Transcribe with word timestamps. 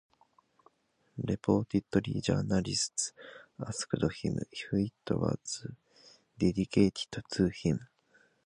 Reportedly 1.23 2.23
journalists 2.23 3.13
asked 3.59 3.93
him 4.23 4.39
if 4.51 4.65
it 4.73 5.11
was 5.11 5.67
dedicated 6.39 7.23
to 7.29 7.49
him. 7.49 7.87